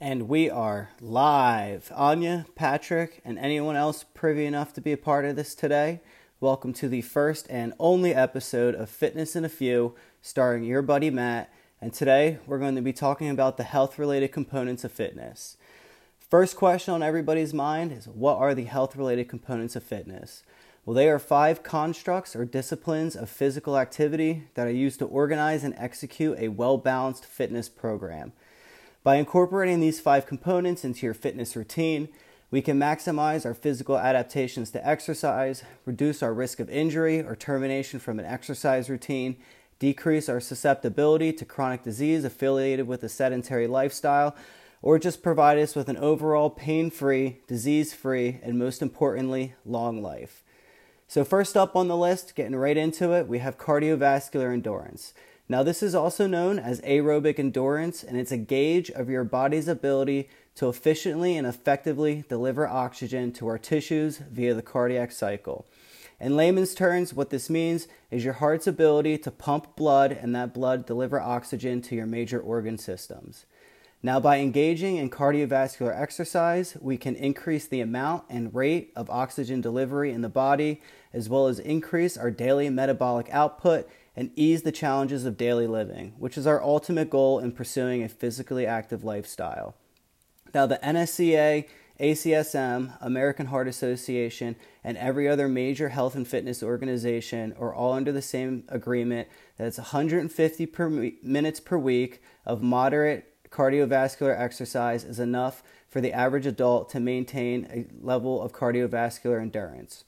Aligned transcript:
And 0.00 0.28
we 0.28 0.48
are 0.48 0.90
live. 1.00 1.90
Anya, 1.92 2.46
Patrick, 2.54 3.20
and 3.24 3.36
anyone 3.36 3.74
else 3.74 4.04
privy 4.04 4.46
enough 4.46 4.72
to 4.74 4.80
be 4.80 4.92
a 4.92 4.96
part 4.96 5.24
of 5.24 5.34
this 5.34 5.56
today, 5.56 5.98
welcome 6.38 6.72
to 6.74 6.88
the 6.88 7.02
first 7.02 7.48
and 7.50 7.72
only 7.80 8.14
episode 8.14 8.76
of 8.76 8.88
Fitness 8.88 9.34
in 9.34 9.44
a 9.44 9.48
Few, 9.48 9.96
starring 10.22 10.62
your 10.62 10.82
buddy 10.82 11.10
Matt. 11.10 11.52
And 11.80 11.92
today 11.92 12.38
we're 12.46 12.60
going 12.60 12.76
to 12.76 12.80
be 12.80 12.92
talking 12.92 13.28
about 13.28 13.56
the 13.56 13.64
health 13.64 13.98
related 13.98 14.30
components 14.30 14.84
of 14.84 14.92
fitness. 14.92 15.56
First 16.20 16.54
question 16.54 16.94
on 16.94 17.02
everybody's 17.02 17.52
mind 17.52 17.90
is 17.90 18.06
what 18.06 18.38
are 18.38 18.54
the 18.54 18.66
health 18.66 18.94
related 18.94 19.28
components 19.28 19.74
of 19.74 19.82
fitness? 19.82 20.44
Well, 20.86 20.94
they 20.94 21.08
are 21.08 21.18
five 21.18 21.64
constructs 21.64 22.36
or 22.36 22.44
disciplines 22.44 23.16
of 23.16 23.28
physical 23.28 23.76
activity 23.76 24.44
that 24.54 24.68
are 24.68 24.70
used 24.70 25.00
to 25.00 25.06
organize 25.06 25.64
and 25.64 25.74
execute 25.76 26.38
a 26.38 26.48
well 26.50 26.78
balanced 26.78 27.24
fitness 27.24 27.68
program. 27.68 28.32
By 29.08 29.16
incorporating 29.16 29.80
these 29.80 30.00
five 30.00 30.26
components 30.26 30.84
into 30.84 31.06
your 31.06 31.14
fitness 31.14 31.56
routine, 31.56 32.10
we 32.50 32.60
can 32.60 32.78
maximize 32.78 33.46
our 33.46 33.54
physical 33.54 33.96
adaptations 33.96 34.70
to 34.72 34.86
exercise, 34.86 35.62
reduce 35.86 36.22
our 36.22 36.34
risk 36.34 36.60
of 36.60 36.68
injury 36.68 37.22
or 37.22 37.34
termination 37.34 38.00
from 38.00 38.18
an 38.18 38.26
exercise 38.26 38.90
routine, 38.90 39.38
decrease 39.78 40.28
our 40.28 40.40
susceptibility 40.40 41.32
to 41.32 41.46
chronic 41.46 41.82
disease 41.82 42.22
affiliated 42.22 42.86
with 42.86 43.02
a 43.02 43.08
sedentary 43.08 43.66
lifestyle, 43.66 44.36
or 44.82 44.98
just 44.98 45.22
provide 45.22 45.56
us 45.56 45.74
with 45.74 45.88
an 45.88 45.96
overall 45.96 46.50
pain 46.50 46.90
free, 46.90 47.38
disease 47.46 47.94
free, 47.94 48.38
and 48.42 48.58
most 48.58 48.82
importantly, 48.82 49.54
long 49.64 50.02
life. 50.02 50.44
So, 51.06 51.24
first 51.24 51.56
up 51.56 51.74
on 51.74 51.88
the 51.88 51.96
list, 51.96 52.34
getting 52.34 52.56
right 52.56 52.76
into 52.76 53.12
it, 53.12 53.26
we 53.26 53.38
have 53.38 53.56
cardiovascular 53.56 54.52
endurance. 54.52 55.14
Now, 55.50 55.62
this 55.62 55.82
is 55.82 55.94
also 55.94 56.26
known 56.26 56.58
as 56.58 56.82
aerobic 56.82 57.38
endurance, 57.38 58.04
and 58.04 58.18
it's 58.18 58.32
a 58.32 58.36
gauge 58.36 58.90
of 58.90 59.08
your 59.08 59.24
body's 59.24 59.66
ability 59.66 60.28
to 60.56 60.68
efficiently 60.68 61.38
and 61.38 61.46
effectively 61.46 62.24
deliver 62.28 62.68
oxygen 62.68 63.32
to 63.32 63.46
our 63.48 63.56
tissues 63.56 64.18
via 64.18 64.52
the 64.52 64.60
cardiac 64.60 65.10
cycle. 65.10 65.66
In 66.20 66.36
layman's 66.36 66.74
terms, 66.74 67.14
what 67.14 67.30
this 67.30 67.48
means 67.48 67.88
is 68.10 68.24
your 68.24 68.34
heart's 68.34 68.66
ability 68.66 69.16
to 69.18 69.30
pump 69.30 69.74
blood 69.74 70.12
and 70.12 70.34
that 70.34 70.52
blood 70.52 70.84
deliver 70.84 71.18
oxygen 71.18 71.80
to 71.82 71.94
your 71.94 72.06
major 72.06 72.40
organ 72.40 72.76
systems. 72.76 73.46
Now, 74.02 74.20
by 74.20 74.38
engaging 74.38 74.96
in 74.96 75.10
cardiovascular 75.10 75.98
exercise, 75.98 76.76
we 76.80 76.96
can 76.96 77.16
increase 77.16 77.66
the 77.66 77.80
amount 77.80 78.24
and 78.28 78.54
rate 78.54 78.92
of 78.94 79.10
oxygen 79.10 79.60
delivery 79.60 80.12
in 80.12 80.20
the 80.20 80.28
body, 80.28 80.82
as 81.12 81.28
well 81.28 81.46
as 81.46 81.58
increase 81.58 82.16
our 82.16 82.30
daily 82.30 82.68
metabolic 82.68 83.28
output 83.30 83.88
and 84.18 84.32
ease 84.34 84.62
the 84.62 84.72
challenges 84.72 85.24
of 85.24 85.36
daily 85.36 85.68
living, 85.68 86.12
which 86.18 86.36
is 86.36 86.44
our 86.44 86.60
ultimate 86.60 87.08
goal 87.08 87.38
in 87.38 87.52
pursuing 87.52 88.02
a 88.02 88.08
physically 88.08 88.66
active 88.66 89.04
lifestyle. 89.04 89.76
Now, 90.52 90.66
the 90.66 90.80
NSCA, 90.82 91.68
ACSM, 92.00 92.98
American 93.00 93.46
Heart 93.46 93.68
Association, 93.68 94.56
and 94.82 94.98
every 94.98 95.28
other 95.28 95.46
major 95.46 95.90
health 95.90 96.16
and 96.16 96.26
fitness 96.26 96.64
organization 96.64 97.54
are 97.60 97.72
all 97.72 97.92
under 97.92 98.10
the 98.10 98.20
same 98.20 98.64
agreement 98.68 99.28
that 99.56 99.68
it's 99.68 99.78
150 99.78 100.66
per 100.66 101.12
minutes 101.22 101.60
per 101.60 101.78
week 101.78 102.20
of 102.44 102.60
moderate 102.60 103.32
cardiovascular 103.50 104.36
exercise 104.36 105.04
is 105.04 105.20
enough 105.20 105.62
for 105.86 106.00
the 106.00 106.12
average 106.12 106.44
adult 106.44 106.90
to 106.90 106.98
maintain 106.98 107.68
a 107.72 108.04
level 108.04 108.42
of 108.42 108.50
cardiovascular 108.50 109.40
endurance. 109.40 110.02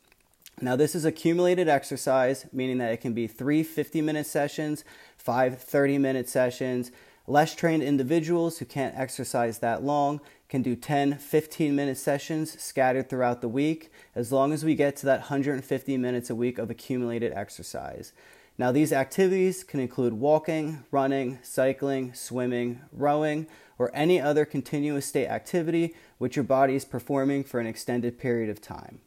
Now, 0.62 0.77
this 0.77 0.94
is 0.94 1.06
accumulated 1.06 1.69
exercise, 1.69 2.44
meaning 2.53 2.78
that 2.78 2.92
it 2.92 3.00
can 3.00 3.14
be 3.14 3.27
three 3.27 3.62
50 3.62 4.03
minute 4.03 4.27
sessions, 4.27 4.84
five 5.16 5.58
30 5.58 5.97
minute 5.98 6.28
sessions. 6.28 6.91
Less 7.27 7.55
trained 7.55 7.83
individuals 7.83 8.58
who 8.58 8.66
can't 8.66 8.98
exercise 8.98 9.61
that 9.61 9.83
long 9.83 10.20
can 10.48 10.62
do 10.62 10.77
10, 10.77 11.16
15 11.16 11.75
minute 11.75 11.97
sessions 11.97 12.61
scattered 12.61 13.08
throughout 13.08 13.41
the 13.41 13.48
week, 13.48 13.91
as 14.14 14.33
long 14.33 14.53
as 14.53 14.64
we 14.64 14.75
get 14.75 14.97
to 14.97 15.06
that 15.06 15.20
150 15.20 15.97
minutes 15.97 16.28
a 16.28 16.34
week 16.34 16.58
of 16.58 16.70
accumulated 16.70 17.32
exercise. 17.32 18.12
Now, 18.59 18.71
these 18.72 18.92
activities 18.92 19.65
can 19.65 19.81
include 19.81 20.12
walking, 20.12 20.84
running, 20.91 21.38
cycling, 21.42 22.12
swimming, 22.12 22.81
rowing, 22.92 23.47
or 23.78 23.91
any 23.94 24.21
other 24.21 24.44
continuous 24.44 25.06
state 25.06 25.28
activity 25.28 25.94
which 26.19 26.37
your 26.37 26.44
body 26.44 26.75
is 26.75 26.84
performing 26.84 27.44
for 27.44 27.60
an 27.60 27.66
extended 27.66 28.19
period 28.19 28.50
of 28.50 28.60
time. 28.60 29.00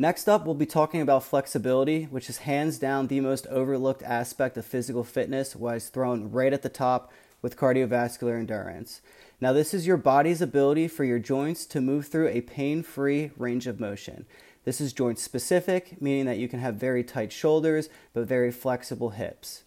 Next 0.00 0.30
up, 0.30 0.46
we'll 0.46 0.54
be 0.54 0.64
talking 0.64 1.02
about 1.02 1.24
flexibility, 1.24 2.04
which 2.04 2.30
is 2.30 2.38
hands 2.38 2.78
down 2.78 3.08
the 3.08 3.20
most 3.20 3.46
overlooked 3.48 4.02
aspect 4.02 4.56
of 4.56 4.64
physical 4.64 5.04
fitness, 5.04 5.54
why 5.54 5.74
it's 5.74 5.90
thrown 5.90 6.30
right 6.30 6.54
at 6.54 6.62
the 6.62 6.70
top 6.70 7.12
with 7.42 7.58
cardiovascular 7.58 8.38
endurance. 8.38 9.02
Now, 9.42 9.52
this 9.52 9.74
is 9.74 9.86
your 9.86 9.98
body's 9.98 10.40
ability 10.40 10.88
for 10.88 11.04
your 11.04 11.18
joints 11.18 11.66
to 11.66 11.82
move 11.82 12.06
through 12.06 12.28
a 12.28 12.40
pain 12.40 12.82
free 12.82 13.30
range 13.36 13.66
of 13.66 13.78
motion. 13.78 14.24
This 14.64 14.80
is 14.80 14.94
joint 14.94 15.18
specific, 15.18 16.00
meaning 16.00 16.24
that 16.24 16.38
you 16.38 16.48
can 16.48 16.60
have 16.60 16.76
very 16.76 17.04
tight 17.04 17.30
shoulders 17.30 17.90
but 18.14 18.26
very 18.26 18.50
flexible 18.50 19.10
hips. 19.10 19.64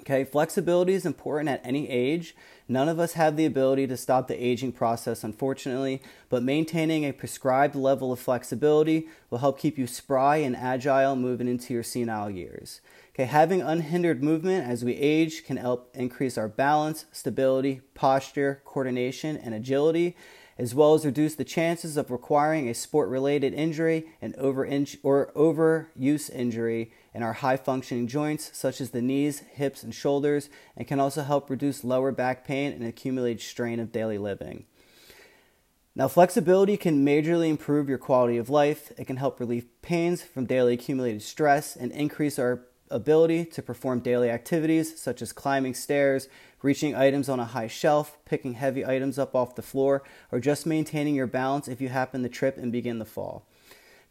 Okay, 0.00 0.24
flexibility 0.24 0.92
is 0.92 1.06
important 1.06 1.48
at 1.48 1.64
any 1.64 1.88
age. 1.88 2.36
None 2.68 2.88
of 2.88 2.98
us 2.98 3.14
have 3.14 3.36
the 3.36 3.46
ability 3.46 3.86
to 3.86 3.96
stop 3.96 4.28
the 4.28 4.44
aging 4.44 4.72
process, 4.72 5.24
unfortunately, 5.24 6.02
but 6.28 6.42
maintaining 6.42 7.04
a 7.04 7.12
prescribed 7.12 7.74
level 7.74 8.12
of 8.12 8.18
flexibility 8.18 9.08
will 9.30 9.38
help 9.38 9.58
keep 9.58 9.78
you 9.78 9.86
spry 9.86 10.36
and 10.36 10.56
agile 10.56 11.16
moving 11.16 11.48
into 11.48 11.72
your 11.72 11.82
senile 11.82 12.30
years. 12.30 12.80
Okay, 13.14 13.24
having 13.24 13.62
unhindered 13.62 14.22
movement 14.22 14.66
as 14.68 14.84
we 14.84 14.94
age 14.94 15.44
can 15.44 15.56
help 15.56 15.90
increase 15.94 16.36
our 16.36 16.48
balance, 16.48 17.06
stability, 17.12 17.80
posture, 17.94 18.60
coordination, 18.64 19.36
and 19.36 19.54
agility, 19.54 20.16
as 20.58 20.74
well 20.74 20.94
as 20.94 21.04
reduce 21.04 21.34
the 21.34 21.44
chances 21.44 21.96
of 21.96 22.10
requiring 22.10 22.68
a 22.68 22.74
sport 22.74 23.08
related 23.08 23.52
injury 23.54 24.06
and 24.22 24.34
over 24.36 24.64
or 25.02 25.32
overuse 25.34 26.30
injury 26.30 26.92
in 27.12 27.22
our 27.22 27.34
high 27.34 27.56
functioning 27.56 28.06
joints, 28.06 28.50
such 28.52 28.80
as 28.80 28.90
the 28.90 29.02
knees, 29.02 29.40
hips, 29.54 29.82
and 29.82 29.94
shoulders, 29.94 30.48
and 30.76 30.86
can 30.86 31.00
also 31.00 31.22
help 31.22 31.50
reduce 31.50 31.84
lower 31.84 32.12
back 32.12 32.44
pain 32.44 32.72
and 32.72 32.84
accumulated 32.84 33.40
strain 33.40 33.80
of 33.80 33.92
daily 33.92 34.18
living. 34.18 34.64
Now, 35.96 36.08
flexibility 36.08 36.76
can 36.76 37.06
majorly 37.06 37.48
improve 37.48 37.88
your 37.88 37.98
quality 37.98 38.36
of 38.36 38.50
life. 38.50 38.92
It 38.98 39.06
can 39.06 39.16
help 39.16 39.38
relieve 39.38 39.68
pains 39.80 40.22
from 40.22 40.44
daily 40.44 40.74
accumulated 40.74 41.22
stress 41.22 41.76
and 41.76 41.92
increase 41.92 42.36
our 42.36 42.64
ability 42.90 43.44
to 43.46 43.62
perform 43.62 44.00
daily 44.00 44.30
activities 44.30 45.00
such 45.00 45.22
as 45.22 45.32
climbing 45.32 45.74
stairs, 45.74 46.28
reaching 46.62 46.94
items 46.94 47.28
on 47.28 47.40
a 47.40 47.44
high 47.44 47.66
shelf, 47.66 48.18
picking 48.24 48.54
heavy 48.54 48.84
items 48.84 49.18
up 49.18 49.34
off 49.34 49.54
the 49.54 49.62
floor, 49.62 50.02
or 50.32 50.40
just 50.40 50.66
maintaining 50.66 51.14
your 51.14 51.26
balance 51.26 51.68
if 51.68 51.80
you 51.80 51.88
happen 51.88 52.22
to 52.22 52.28
trip 52.28 52.56
and 52.56 52.72
begin 52.72 52.98
to 52.98 53.04
fall. 53.04 53.46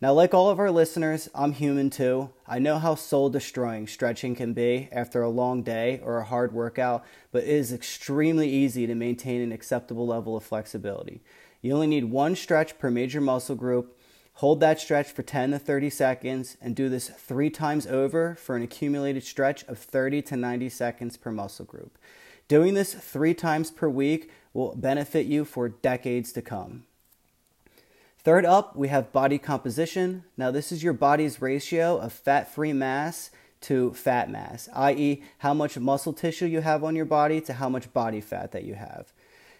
Now, 0.02 0.12
like 0.12 0.34
all 0.34 0.50
of 0.50 0.60
our 0.60 0.70
listeners, 0.70 1.30
I'm 1.34 1.54
human 1.54 1.90
too. 1.90 2.30
I 2.46 2.60
know 2.60 2.78
how 2.78 2.96
soul 2.96 3.30
destroying 3.30 3.88
stretching 3.88 4.36
can 4.36 4.52
be 4.54 4.90
after 4.92 5.22
a 5.22 5.30
long 5.30 5.64
day 5.64 6.02
or 6.04 6.18
a 6.18 6.26
hard 6.26 6.52
workout, 6.52 7.06
but 7.32 7.44
it 7.44 7.50
is 7.50 7.72
extremely 7.72 8.50
easy 8.50 8.86
to 8.86 8.96
maintain 8.96 9.40
an 9.40 9.54
acceptable 9.54 10.06
level 10.06 10.36
of 10.36 10.44
flexibility. 10.44 11.22
You 11.62 11.74
only 11.74 11.88
need 11.88 12.06
one 12.06 12.36
stretch 12.36 12.78
per 12.78 12.92
major 12.92 13.22
muscle 13.22 13.56
group. 13.56 13.98
Hold 14.38 14.60
that 14.62 14.80
stretch 14.80 15.12
for 15.12 15.22
10 15.22 15.52
to 15.52 15.60
30 15.60 15.90
seconds 15.90 16.58
and 16.60 16.76
do 16.76 16.90
this 16.90 17.10
three 17.10 17.50
times 17.50 17.86
over 17.86 18.36
for 18.36 18.56
an 18.56 18.64
accumulated 18.64 19.24
stretch 19.24 19.64
of 19.66 19.78
30 19.78 20.24
to 20.24 20.38
90 20.38 20.70
seconds 20.70 21.18
per 21.18 21.32
muscle 21.32 21.66
group. 21.66 21.98
Doing 22.48 22.74
this 22.74 22.94
three 22.94 23.34
times 23.34 23.72
per 23.72 23.88
week 23.88 24.32
will 24.54 24.76
benefit 24.76 25.28
you 25.28 25.46
for 25.46 25.70
decades 25.70 26.34
to 26.34 26.42
come. 26.42 26.84
Third 28.24 28.46
up, 28.46 28.76
we 28.76 28.88
have 28.88 29.12
body 29.12 29.38
composition. 29.38 30.24
Now, 30.38 30.50
this 30.50 30.72
is 30.72 30.84
your 30.84 30.94
body's 30.94 31.42
ratio 31.42 31.98
of 31.98 32.14
fat 32.14 32.54
free 32.54 32.74
mass 32.74 33.32
to 33.62 33.94
fat 33.94 34.30
mass, 34.30 34.70
i.e., 34.74 35.24
how 35.40 35.54
much 35.54 35.78
muscle 35.78 36.14
tissue 36.14 36.46
you 36.46 36.62
have 36.62 36.84
on 36.84 36.96
your 36.96 37.06
body 37.06 37.40
to 37.42 37.54
how 37.54 37.70
much 37.70 37.92
body 37.94 38.22
fat 38.22 38.52
that 38.52 38.64
you 38.64 38.76
have. 38.76 39.14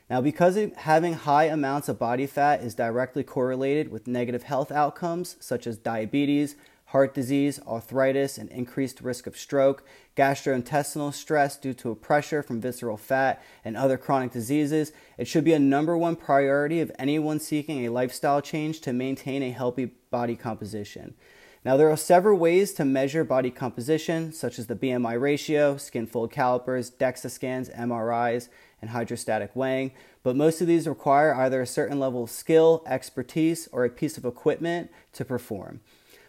Now, 0.10 0.22
because 0.22 0.58
having 0.78 1.14
high 1.14 1.46
amounts 1.46 1.90
of 1.90 1.98
body 1.98 2.28
fat 2.28 2.62
is 2.62 2.76
directly 2.76 3.24
correlated 3.24 3.90
with 3.90 4.08
negative 4.08 4.44
health 4.44 4.72
outcomes 4.72 5.38
such 5.40 5.66
as 5.66 5.78
diabetes, 5.78 6.56
heart 6.88 7.14
disease, 7.16 7.60
arthritis, 7.66 8.38
and 8.38 8.50
increased 8.52 9.02
risk 9.02 9.26
of 9.26 9.36
stroke, 9.36 9.84
gastrointestinal 10.16 11.12
stress 11.12 11.58
due 11.58 11.74
to 11.74 11.90
a 11.90 11.96
pressure 11.96 12.44
from 12.44 12.62
visceral 12.62 12.98
fat, 12.98 13.42
and 13.66 13.76
other 13.76 13.98
chronic 13.98 14.32
diseases, 14.32 14.92
it 15.18 15.28
should 15.28 15.44
be 15.44 15.54
a 15.54 15.60
number 15.60 15.98
one 15.98 16.16
priority 16.16 16.80
of 16.82 16.92
anyone 17.00 17.40
seeking 17.40 17.84
a 17.84 17.90
lifestyle 17.90 18.42
change 18.42 18.82
to 18.82 18.94
maintain 18.94 19.42
a 19.42 19.50
healthy 19.50 19.86
body 20.12 20.36
composition. 20.36 21.16
Now, 21.66 21.78
there 21.78 21.90
are 21.90 21.96
several 21.96 22.38
ways 22.38 22.74
to 22.74 22.84
measure 22.84 23.24
body 23.24 23.50
composition, 23.50 24.34
such 24.34 24.60
as 24.60 24.68
the 24.68 24.76
BMI 24.76 25.20
ratio, 25.20 25.78
skin 25.78 26.06
fold 26.06 26.30
calipers, 26.30 26.92
DEXA 26.92 27.32
scans, 27.32 27.70
MRIs, 27.70 28.50
and 28.82 28.90
hydrostatic 28.90 29.56
weighing, 29.56 29.94
but 30.24 30.36
most 30.36 30.60
of 30.60 30.68
these 30.68 30.90
require 30.90 31.34
either 31.34 31.62
a 31.62 31.68
certain 31.68 32.00
level 32.00 32.24
of 32.24 32.30
skill, 32.30 32.84
expertise, 32.86 33.70
or 33.72 33.86
a 33.86 33.90
piece 33.90 34.18
of 34.18 34.26
equipment 34.26 34.92
to 35.14 35.24
perform. 35.24 35.80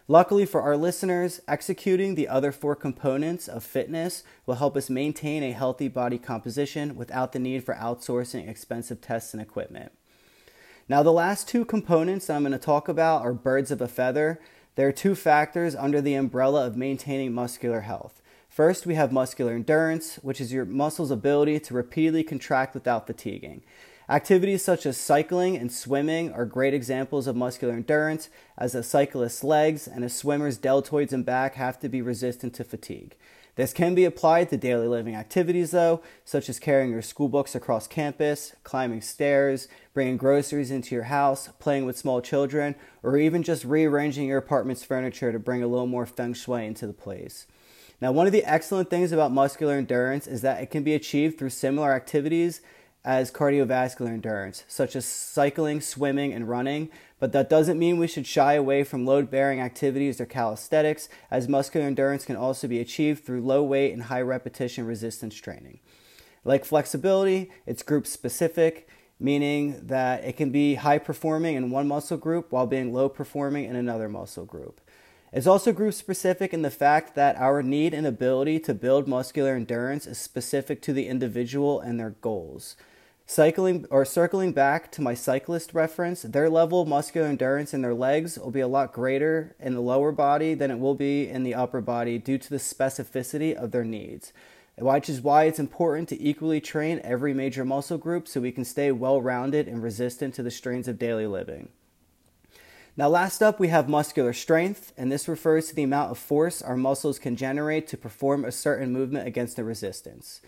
Luckily 0.07 0.45
for 0.45 0.61
our 0.61 0.77
listeners, 0.77 1.41
executing 1.47 2.15
the 2.15 2.29
other 2.29 2.53
four 2.53 2.75
components 2.75 3.49
of 3.49 3.63
fitness 3.63 4.23
will 4.45 4.55
help 4.55 4.77
us 4.77 4.89
maintain 4.89 5.43
a 5.43 5.51
healthy 5.51 5.89
body 5.89 6.17
composition 6.17 6.95
without 6.95 7.33
the 7.33 7.39
need 7.39 7.63
for 7.63 7.73
outsourcing 7.73 8.47
expensive 8.47 9.01
tests 9.01 9.33
and 9.33 9.41
equipment. 9.41 9.91
Now, 10.87 11.01
the 11.01 11.11
last 11.11 11.47
two 11.47 11.65
components 11.65 12.29
I'm 12.29 12.43
going 12.43 12.51
to 12.51 12.59
talk 12.59 12.87
about 12.87 13.23
are 13.23 13.33
birds 13.33 13.71
of 13.71 13.81
a 13.81 13.87
feather. 13.87 14.39
There 14.75 14.87
are 14.87 14.93
two 14.93 15.15
factors 15.15 15.73
under 15.73 16.01
the 16.01 16.15
umbrella 16.15 16.67
of 16.67 16.75
maintaining 16.75 17.33
muscular 17.33 17.81
health. 17.81 18.21
First, 18.49 18.85
we 18.85 18.95
have 18.95 19.11
muscular 19.11 19.53
endurance, 19.53 20.15
which 20.21 20.41
is 20.41 20.51
your 20.51 20.65
muscle's 20.65 21.11
ability 21.11 21.59
to 21.61 21.73
repeatedly 21.73 22.23
contract 22.23 22.73
without 22.73 23.07
fatiguing. 23.07 23.63
Activities 24.09 24.63
such 24.63 24.85
as 24.85 24.97
cycling 24.97 25.55
and 25.55 25.71
swimming 25.71 26.31
are 26.31 26.45
great 26.45 26.73
examples 26.73 27.25
of 27.25 27.35
muscular 27.37 27.73
endurance, 27.73 28.29
as 28.57 28.75
a 28.75 28.83
cyclist's 28.83 29.43
legs 29.43 29.87
and 29.87 30.03
a 30.03 30.09
swimmer's 30.09 30.59
deltoids 30.59 31.13
and 31.13 31.25
back 31.25 31.55
have 31.55 31.79
to 31.79 31.89
be 31.89 32.01
resistant 32.01 32.53
to 32.53 32.63
fatigue. 32.63 33.15
This 33.55 33.71
can 33.71 33.95
be 33.95 34.03
applied 34.03 34.49
to 34.49 34.57
daily 34.57 34.87
living 34.87 35.15
activities, 35.15 35.71
though, 35.71 36.01
such 36.25 36.49
as 36.49 36.59
carrying 36.59 36.91
your 36.91 37.01
school 37.01 37.29
books 37.29 37.55
across 37.55 37.87
campus, 37.87 38.53
climbing 38.63 38.99
stairs, 38.99 39.69
bringing 39.93 40.17
groceries 40.17 40.71
into 40.71 40.93
your 40.93 41.05
house, 41.05 41.49
playing 41.57 41.85
with 41.85 41.97
small 41.97 42.21
children, 42.21 42.75
or 43.01 43.17
even 43.17 43.43
just 43.43 43.63
rearranging 43.63 44.27
your 44.27 44.39
apartment's 44.39 44.83
furniture 44.83 45.31
to 45.31 45.39
bring 45.39 45.63
a 45.63 45.67
little 45.67 45.87
more 45.87 46.05
feng 46.05 46.33
shui 46.33 46.65
into 46.65 46.85
the 46.85 46.93
place. 46.93 47.47
Now, 48.01 48.11
one 48.11 48.27
of 48.27 48.33
the 48.33 48.43
excellent 48.43 48.89
things 48.89 49.13
about 49.13 49.31
muscular 49.31 49.75
endurance 49.75 50.27
is 50.27 50.41
that 50.41 50.61
it 50.61 50.69
can 50.69 50.83
be 50.83 50.93
achieved 50.93 51.37
through 51.39 51.51
similar 51.51 51.93
activities 51.93 52.59
as 53.05 53.31
cardiovascular 53.31 54.09
endurance, 54.09 54.63
such 54.67 54.95
as 54.95 55.05
cycling, 55.05 55.79
swimming, 55.79 56.33
and 56.33 56.49
running, 56.49 56.89
but 57.19 57.31
that 57.31 57.49
doesn't 57.49 57.77
mean 57.77 57.97
we 57.97 58.07
should 58.07 58.25
shy 58.25 58.55
away 58.55 58.83
from 58.83 59.05
load 59.05 59.29
bearing 59.29 59.61
activities 59.61 60.19
or 60.19 60.25
calisthenics, 60.25 61.07
as 61.29 61.47
muscular 61.47 61.85
endurance 61.85 62.25
can 62.25 62.35
also 62.35 62.67
be 62.67 62.79
achieved 62.79 63.23
through 63.23 63.41
low 63.41 63.63
weight 63.63 63.93
and 63.93 64.03
high 64.03 64.21
repetition 64.21 64.87
resistance 64.87 65.35
training. 65.35 65.79
Like 66.43 66.65
flexibility, 66.65 67.51
it's 67.67 67.83
group 67.83 68.07
specific, 68.07 68.89
meaning 69.19 69.79
that 69.85 70.23
it 70.23 70.35
can 70.35 70.49
be 70.49 70.75
high 70.75 70.97
performing 70.97 71.55
in 71.55 71.69
one 71.69 71.87
muscle 71.87 72.17
group 72.17 72.51
while 72.51 72.67
being 72.67 72.91
low 72.91 73.07
performing 73.07 73.65
in 73.65 73.75
another 73.75 74.09
muscle 74.09 74.45
group. 74.45 74.81
It's 75.31 75.47
also 75.47 75.71
group 75.71 75.93
specific 75.93 76.53
in 76.53 76.63
the 76.63 76.71
fact 76.71 77.13
that 77.15 77.37
our 77.37 77.61
need 77.61 77.93
and 77.93 78.07
ability 78.07 78.59
to 78.61 78.73
build 78.73 79.07
muscular 79.07 79.53
endurance 79.55 80.07
is 80.07 80.17
specific 80.17 80.81
to 80.83 80.93
the 80.93 81.07
individual 81.07 81.79
and 81.79 81.99
their 81.99 82.11
goals. 82.21 82.75
Cycling 83.27 83.87
or 83.89 84.05
circling 84.05 84.51
back 84.51 84.91
to 84.91 85.01
my 85.01 85.15
cyclist 85.15 85.73
reference, 85.73 86.21
their 86.21 86.47
level 86.47 86.81
of 86.81 86.87
muscular 86.87 87.27
endurance 87.27 87.73
in 87.73 87.81
their 87.81 87.95
legs 87.95 88.37
will 88.37 88.51
be 88.51 88.59
a 88.59 88.67
lot 88.67 88.93
greater 88.93 89.55
in 89.59 89.73
the 89.73 89.81
lower 89.81 90.11
body 90.11 90.53
than 90.53 90.69
it 90.69 90.77
will 90.77 90.93
be 90.93 91.27
in 91.27 91.41
the 91.41 91.55
upper 91.55 91.81
body 91.81 92.19
due 92.19 92.37
to 92.37 92.49
the 92.51 92.57
specificity 92.57 93.55
of 93.55 93.71
their 93.71 93.83
needs. 93.83 94.31
Which 94.77 95.09
is 95.09 95.21
why 95.21 95.45
it's 95.45 95.57
important 95.57 96.07
to 96.09 96.21
equally 96.21 96.61
train 96.61 97.01
every 97.03 97.33
major 97.33 97.65
muscle 97.65 97.97
group 97.97 98.27
so 98.27 98.41
we 98.41 98.51
can 98.51 98.65
stay 98.65 98.91
well 98.91 99.19
rounded 99.19 99.67
and 99.67 99.81
resistant 99.81 100.35
to 100.35 100.43
the 100.43 100.51
strains 100.51 100.87
of 100.87 100.99
daily 100.99 101.25
living. 101.25 101.69
Now, 102.97 103.09
last 103.09 103.41
up, 103.41 103.59
we 103.59 103.69
have 103.69 103.89
muscular 103.89 104.33
strength, 104.33 104.93
and 104.97 105.11
this 105.11 105.27
refers 105.27 105.67
to 105.67 105.75
the 105.75 105.83
amount 105.83 106.11
of 106.11 106.17
force 106.17 106.61
our 106.61 106.77
muscles 106.77 107.19
can 107.19 107.35
generate 107.35 107.87
to 107.87 107.97
perform 107.97 108.45
a 108.45 108.51
certain 108.51 108.93
movement 108.93 109.27
against 109.27 109.59
a 109.59 109.63
resistance. 109.63 110.41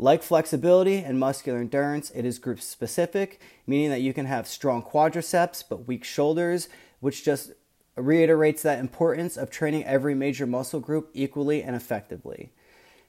Like 0.00 0.22
flexibility 0.22 0.96
and 0.96 1.20
muscular 1.20 1.58
endurance, 1.58 2.10
it 2.12 2.24
is 2.24 2.38
group 2.38 2.62
specific, 2.62 3.38
meaning 3.66 3.90
that 3.90 4.00
you 4.00 4.14
can 4.14 4.24
have 4.24 4.48
strong 4.48 4.82
quadriceps 4.82 5.62
but 5.68 5.86
weak 5.86 6.04
shoulders, 6.04 6.70
which 7.00 7.22
just 7.22 7.52
reiterates 7.96 8.62
that 8.62 8.78
importance 8.78 9.36
of 9.36 9.50
training 9.50 9.84
every 9.84 10.14
major 10.14 10.46
muscle 10.46 10.80
group 10.80 11.10
equally 11.12 11.62
and 11.62 11.76
effectively. 11.76 12.50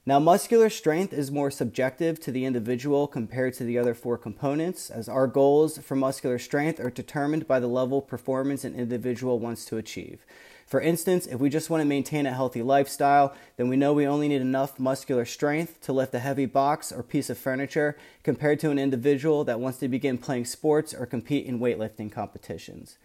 Now, 0.05 0.19
muscular 0.19 0.69
strength 0.69 1.13
is 1.13 1.31
more 1.31 1.49
subjective 1.49 2.19
to 2.21 2.31
the 2.31 2.43
individual 2.43 3.07
compared 3.07 3.53
to 3.53 3.63
the 3.63 3.77
other 3.77 3.93
four 3.93 4.17
components, 4.17 4.89
as 4.89 5.07
our 5.07 5.27
goals 5.27 5.77
for 5.77 5.95
muscular 5.95 6.39
strength 6.39 6.77
are 6.81 6.89
determined 6.89 7.47
by 7.47 7.61
the 7.61 7.67
level 7.67 7.99
of 7.99 8.07
performance 8.07 8.65
an 8.65 8.75
individual 8.75 9.39
wants 9.39 9.63
to 9.63 9.77
achieve. 9.77 10.25
For 10.71 10.79
instance, 10.79 11.27
if 11.27 11.37
we 11.37 11.49
just 11.49 11.69
want 11.69 11.81
to 11.81 11.85
maintain 11.85 12.25
a 12.25 12.33
healthy 12.33 12.61
lifestyle, 12.61 13.35
then 13.57 13.67
we 13.67 13.75
know 13.75 13.91
we 13.91 14.07
only 14.07 14.29
need 14.29 14.39
enough 14.39 14.79
muscular 14.79 15.25
strength 15.25 15.81
to 15.81 15.91
lift 15.91 16.15
a 16.15 16.19
heavy 16.19 16.45
box 16.45 16.93
or 16.93 17.03
piece 17.03 17.29
of 17.29 17.37
furniture 17.37 17.97
compared 18.23 18.61
to 18.61 18.69
an 18.71 18.79
individual 18.79 19.43
that 19.43 19.59
wants 19.59 19.79
to 19.79 19.89
begin 19.89 20.17
playing 20.17 20.45
sports 20.45 20.93
or 20.93 21.05
compete 21.05 21.45
in 21.45 21.59
weightlifting 21.59 22.09
competitions. 22.09 22.97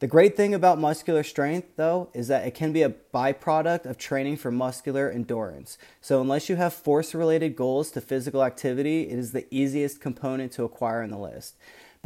The 0.00 0.08
great 0.08 0.36
thing 0.36 0.52
about 0.52 0.80
muscular 0.80 1.22
strength, 1.22 1.76
though, 1.76 2.10
is 2.12 2.26
that 2.26 2.44
it 2.44 2.56
can 2.56 2.72
be 2.72 2.82
a 2.82 2.94
byproduct 3.14 3.86
of 3.86 3.98
training 3.98 4.38
for 4.38 4.50
muscular 4.50 5.08
endurance. 5.08 5.78
So, 6.00 6.20
unless 6.20 6.48
you 6.48 6.56
have 6.56 6.74
force 6.74 7.14
related 7.14 7.54
goals 7.54 7.92
to 7.92 8.00
physical 8.00 8.42
activity, 8.42 9.02
it 9.02 9.16
is 9.16 9.30
the 9.30 9.46
easiest 9.54 10.00
component 10.00 10.50
to 10.52 10.64
acquire 10.64 11.04
in 11.04 11.10
the 11.10 11.18
list. 11.18 11.54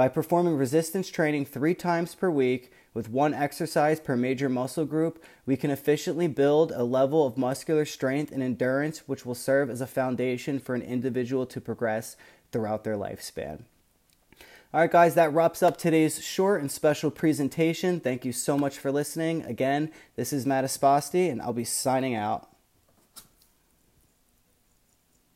By 0.00 0.08
performing 0.08 0.56
resistance 0.56 1.11
training 1.11 1.44
three 1.44 1.75
times 1.75 2.14
per 2.14 2.31
week, 2.31 2.73
with 2.94 3.11
one 3.11 3.35
exercise 3.35 4.00
per 4.00 4.17
major 4.17 4.49
muscle 4.49 4.87
group, 4.87 5.23
we 5.44 5.58
can 5.58 5.70
efficiently 5.70 6.26
build 6.26 6.73
a 6.73 6.85
level 6.85 7.26
of 7.26 7.37
muscular 7.37 7.85
strength 7.85 8.32
and 8.32 8.43
endurance 8.43 9.00
which 9.00 9.26
will 9.26 9.35
serve 9.35 9.69
as 9.69 9.82
a 9.82 9.87
foundation 9.87 10.58
for 10.58 10.75
an 10.75 10.81
individual 10.81 11.44
to 11.44 11.61
progress 11.61 12.17
throughout 12.50 12.82
their 12.82 12.97
lifespan. 12.97 13.64
All 14.73 14.81
right, 14.81 14.91
guys, 14.91 15.17
that 15.17 15.35
wraps 15.35 15.62
up 15.62 15.76
today's 15.76 16.25
short 16.25 16.62
and 16.62 16.73
special 16.73 17.11
presentation. 17.11 18.00
Thank 18.00 18.25
you 18.25 18.32
so 18.32 18.56
much 18.56 18.79
for 18.79 18.91
listening. 18.91 19.43
Again, 19.43 19.91
this 20.17 20.32
is 20.32 20.46
Matt 20.46 20.64
Esposti, 20.64 21.31
and 21.31 21.43
I'll 21.43 21.53
be 21.53 21.64
signing 21.64 22.14
out. 22.14 22.50